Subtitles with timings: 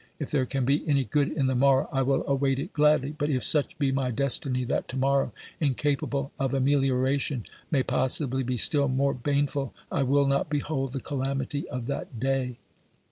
[0.17, 3.29] If there can be any good in the morrow I will await it gladly, but
[3.29, 8.87] if such be my destiny that to morrow, incapable of amelioration, may possibly be still
[8.87, 12.57] more baneful, I will not behold the calamity of that day.